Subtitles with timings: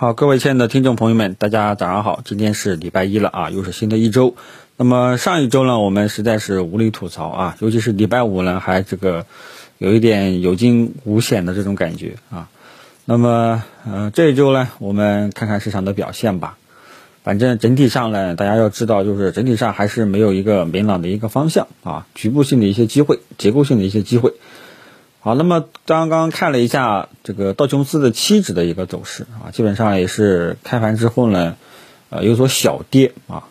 [0.00, 2.22] 好，各位亲爱的听众朋友们，大家早上好！
[2.24, 4.34] 今天是礼拜一了啊，又是新的一周。
[4.78, 9.26] 那么上一周呢，我们实在是无力吐槽啊，尤其是礼拜五呢，还这个
[9.76, 12.48] 有一点有惊无险的这种感觉啊。
[13.04, 16.56] 那么呃，这一周呢，我们看看市场的表现吧。
[17.22, 24.32] 反正整体上呢，大家要知道，就是整体上还是没有一个明朗的一个方向啊，局部性的一些机会，结构性的一些机会。
[25.22, 31.56] 好，那么刚刚看了一下这个道琼斯的期指的一个走势啊，基本上也是开盘之后呢，
[32.08, 33.44] 呃，有所小跌啊，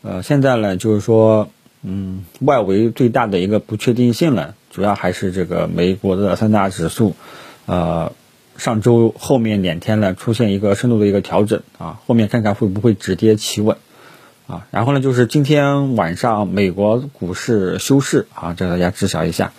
[0.00, 1.50] 呃，现在呢就是说，
[1.82, 7.14] 嗯，外围最大的一个不确定性呢，主要还是这个美国的三大指数，
[7.66, 8.12] 呃，
[8.56, 13.76] 上周后面两天呢出现一个深度的一个调整啊，后面看看会不会止跌企稳
[14.46, 19.52] 啊，然后呢就是今天晚上美国股市休市啊，这个大家知晓一下。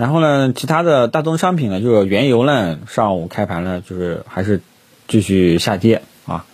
[0.00, 4.62] 然后呢，其他的大宗商品呢，就是原油呢，上午开盘呢，就是还是
[5.08, 6.46] 继续下跌啊，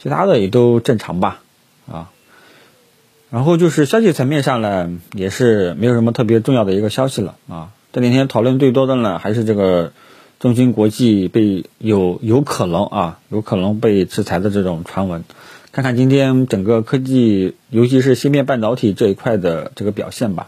[0.00, 1.40] 其他的也都正常吧
[1.90, 2.12] 啊。
[3.30, 7.70] 然后就是消息层面上呢，也是没有什么特别重要的一个消息了啊。
[7.92, 9.90] 这两天讨论最多的呢，还是这个
[10.38, 15.24] 中芯国际被有有可能啊，有可能被制裁的这种传闻。
[15.72, 20.46] 看看今天整个科技，尤其是芯片半导体这一块的这个表现吧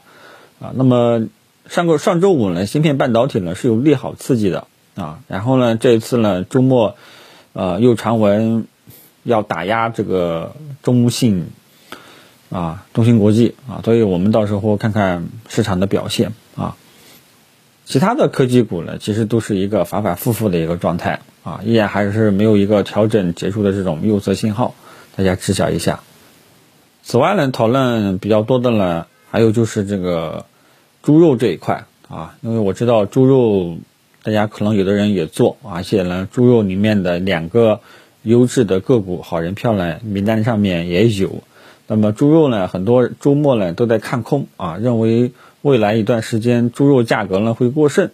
[0.60, 0.70] 啊。
[0.76, 1.26] 那么。
[1.68, 4.66] 上个上周五呢，芯片半导体呢是有利好刺激的
[4.96, 6.96] 啊，然后呢，这一次呢周末，
[7.52, 8.66] 呃，又传闻
[9.22, 11.46] 要打压这个中信
[12.50, 16.76] 啊，中芯国际啊，所以我们到时候看看市场的表现啊。
[17.84, 24.74] 其他的科技股呢，其实都是一个反反复复的一个状态啊，依然还是没有一个调整结束的这种右侧信号，
[25.16, 26.00] 大家知晓一下。
[27.04, 30.46] 此外呢，讨论比较多的呢，还有就是这个。
[31.02, 33.78] 猪肉这一块啊，因为我知道猪肉，
[34.22, 37.80] 大家可能有的人也做，而且呢，猪肉里面的两个
[38.22, 41.42] 优质的个股好人票呢，名单上面也有。
[41.86, 48.10] 那么猪肉呢，很多周末呢都在看空啊，认为未来一段时间猪肉价格呢会过剩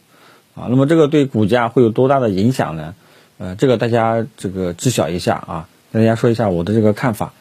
[0.54, 0.68] 啊。
[0.70, 2.94] 那么这个对股价会有多大的影响呢？
[3.38, 7.32] 呃，这个大家这个知晓一下啊，跟大家说一下我的这个看法。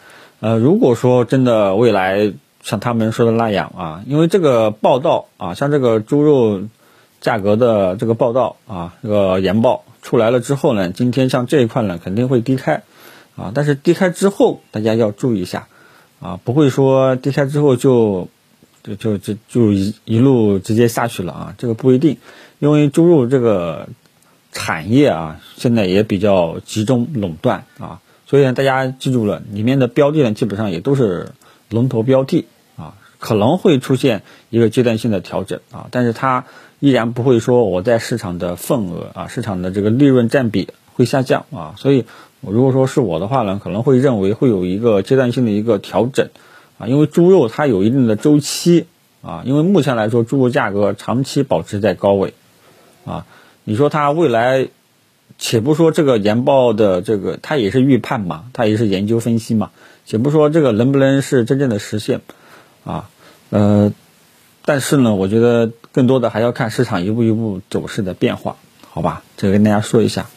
[0.41, 2.33] 呃，如果说真的未来，
[2.65, 6.63] 像他们说的那样啊，因为这个报道啊，像这个猪肉
[7.21, 12.81] 价格的这个报道啊，这个研报出来了之后呢，今天像这一块呢肯定会低开
[13.35, 15.67] 啊，但是低开之后大家要注意一下
[16.19, 18.29] 啊，不会说低开之后就
[18.81, 22.17] 就就就就一一路直接下去了啊，这个不一定，
[22.57, 23.87] 因为猪肉这个
[24.51, 31.27] 产业啊现在也比较集中垄断啊，所以呢大家记住了，里面的标的呢基本上也都是
[31.69, 32.47] 龙头标的。
[33.19, 36.45] 可能会出现一个阶段性的调整啊，但是它
[36.79, 42.05] 依然不会说我在市场的份额啊，市场的这个利润占比会下降啊，所以
[42.41, 46.29] 我如果说是我的话呢，可能会认为会有一个阶段性的一个调整
[46.77, 48.85] 啊，因为猪肉它有一定的周期
[49.21, 52.33] 啊，因为目前来说猪肉价格长期保持在高位
[53.05, 53.25] 啊，
[53.63, 54.67] 你说它未来，
[55.39, 59.71] 且不说这个研报的这个它也是预判嘛，它也是研究分析嘛，
[60.05, 62.21] 且不说这个能不能是真正的实现
[62.85, 63.09] 啊。
[63.49, 63.91] 呃，
[64.63, 68.55] 但是呢，我觉得更多的还要看市场一步一步走势的变化，
[68.89, 69.23] 好吧？
[69.35, 70.27] 这个跟大家说一下。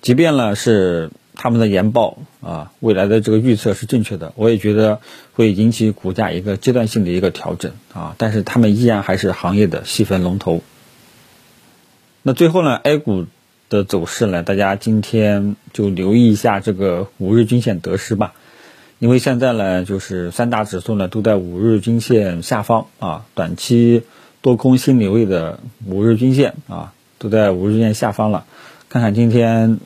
[0.00, 5.00] 即便呢是他们的研报啊，未来的这个预测是正确的，我也觉得
[5.34, 8.14] 会引起股价一个阶段性的一个调整啊。
[8.18, 10.62] 但是他们依然还是行业的细分龙头。
[12.22, 13.26] 那最后呢，A 股
[13.68, 18.34] 的走势呢，大家今天就留意一下这个五日均线得失吧。
[19.00, 24.02] 因为现在呢，就是三大指数呢都在五日均线下方啊，短期
[24.40, 28.44] 多空心理位的五日均线啊都在五日均线下方了。
[28.88, 29.78] 看看今天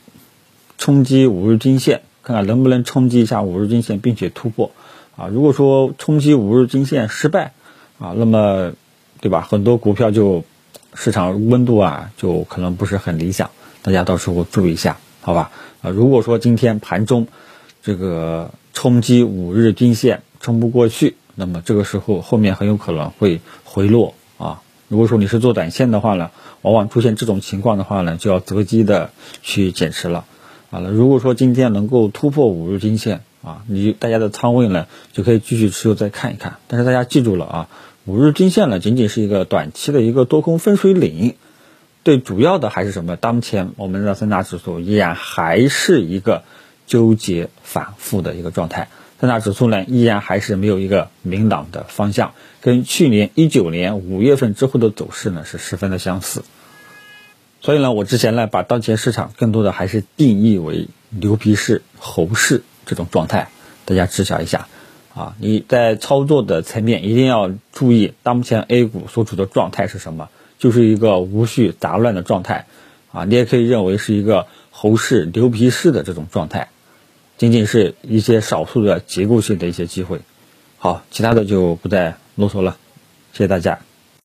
[0.78, 4.70] 冲击五日均线，看看能不能冲击一下五日均线，并且突破
[5.14, 5.26] 啊。
[5.26, 7.52] 如果说冲击五日均线失败
[7.98, 8.72] 啊，那么
[9.20, 9.42] 对吧？
[9.42, 10.42] 很多股票就
[10.94, 13.50] 市场温度啊就可能不是很理想，
[13.82, 15.50] 大家到时候注意一下，好吧？
[15.82, 17.26] 啊，如果说今天盘中
[17.82, 18.50] 这个。
[18.82, 24.60] 冲击五日均线冲不过去，那么这个时候后面很有可能会回落啊。
[24.88, 26.32] 如果说你是做短线的话呢，
[26.62, 30.24] 往往出现这种情况的话呢，就要择机的去减持了。
[30.68, 36.56] 好了，如果说今天能够突破五日均线啊，你大家的仓位呢就可以继续持有再看一看。
[36.66, 37.68] 但是大家记住了啊，
[38.04, 41.36] 五日均线呢仅仅是一个短期的一个多空分水岭，
[42.02, 43.14] 对主要的还是什么？
[43.14, 46.42] 当前我们的三大指数依然还是一个。
[46.92, 56.42] 纠结反复的一个状态，三大指数呢依然还是没有一个明朗的方向，跟去年一九年五月份之后的走势呢是十分的相似。
[57.62, 63.48] 所以呢，我之前呢把当前市场更多的还是定义为牛皮市、猴市这种状态，
[63.86, 64.68] 大家知晓一下
[65.14, 65.34] 啊。
[65.38, 70.28] 你在操作的层面一定要注意，当前 A 股所处的状态是什么？
[70.58, 72.66] 就是一个无序杂乱的状态
[73.12, 73.24] 啊。
[73.24, 76.68] 你也可以认为是一个猴市、牛皮市的这种状态，
[77.38, 80.20] 仅仅是一些少数的结构性的一些机会。
[80.78, 82.76] 好，其他的就不再啰嗦了，
[83.32, 83.78] 谢谢大家。